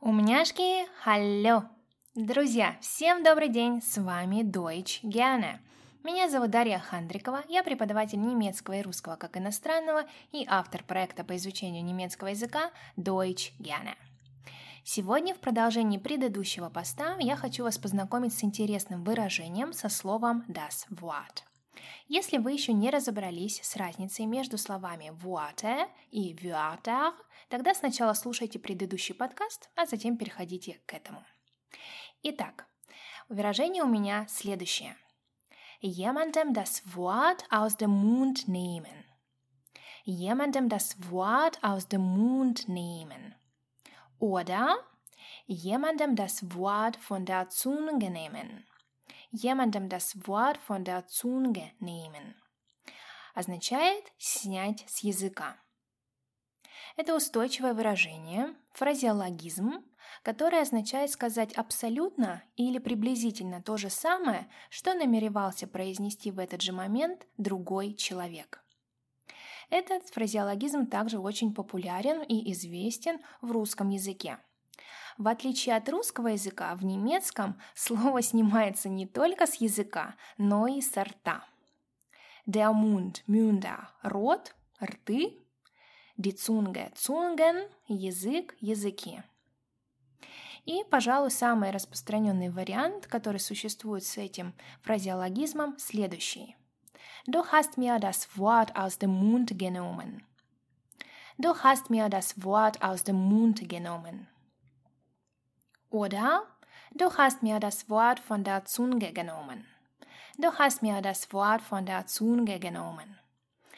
[0.00, 1.68] Умняшки, халло!
[2.14, 5.58] Друзья, всем добрый день, с вами Deutsch Gerne.
[6.02, 11.36] Меня зовут Дарья Хандрикова, я преподаватель немецкого и русского как иностранного и автор проекта по
[11.36, 13.92] изучению немецкого языка Deutsch Gerne.
[14.84, 20.88] Сегодня в продолжении предыдущего поста я хочу вас познакомить с интересным выражением со словом das
[20.88, 21.49] Wort.
[22.08, 27.12] Если вы еще не разобрались с разницей между словами Worte и Wörter,
[27.48, 31.24] тогда сначала слушайте предыдущий подкаст, а затем переходите к этому.
[32.22, 32.66] Итак,
[33.28, 34.96] выражение у меня следующее.
[35.82, 39.06] Jemandem das Wort aus dem Mund nehmen.
[40.04, 43.34] Jemandem das Wort aus dem Mund nehmen.
[44.18, 44.76] Oder
[45.46, 48.66] jemandem das Wort von der Zunge nehmen
[49.32, 52.34] jemandem das Wort von der Zunge nehmen.
[53.34, 55.56] Означает снять с языка.
[56.96, 59.84] Это устойчивое выражение, фразеологизм,
[60.22, 66.72] который означает сказать абсолютно или приблизительно то же самое, что намеревался произнести в этот же
[66.72, 68.64] момент другой человек.
[69.70, 74.38] Этот фразеологизм также очень популярен и известен в русском языке–
[75.18, 80.80] в отличие от русского языка, в немецком слово снимается не только с языка, но и
[80.80, 81.44] с рта.
[82.46, 85.38] Der Mund, Münder– рот, рты.
[86.16, 89.22] Die Zunge, Zungen– язык, языки.
[90.66, 96.56] И, пожалуй, самый распространенный вариант, который существует с этим фразеологизмом, следующий.
[97.26, 100.22] Du hast mir das Wort aus dem Mund genommen.
[101.38, 104.28] Du hast mir das Wort aus dem Mund genommen.
[105.89, 106.43] Oder
[106.91, 109.65] du hast mir das Wort von der Zunge genommen.
[110.37, 113.17] Du hast mir das Wort von der Zunge genommen.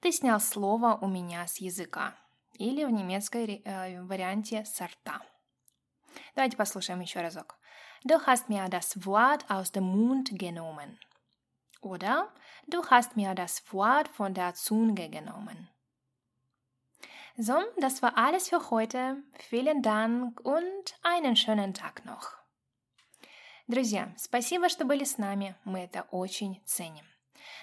[0.00, 2.14] Ты снял слово у меня с языка.
[2.54, 5.20] Или в немецкой э, варианте с рта.
[6.34, 7.56] Давайте послушаем еще разок.
[8.04, 10.98] Du hast mir das Wort aus dem Mund genommen.
[11.80, 12.28] Oder
[12.66, 15.68] du hast mir das Wort von der Zunge genommen.
[17.37, 19.17] So, das war alles für heute.
[19.49, 22.37] Vielen Dank und einen schönen Tag noch.
[23.67, 25.55] Друзья, спасибо, что были с нами.
[25.63, 27.05] Мы это очень ценим.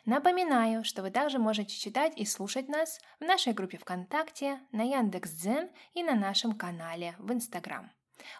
[0.04, 5.70] Напоминаю, что вы также можете читать и слушать нас в нашей группе ВКонтакте, на Яндекс.Дзен
[5.94, 7.92] и на нашем канале в Инстаграм.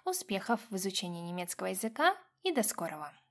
[0.05, 3.13] Успехов в изучении немецкого языка и до скорого!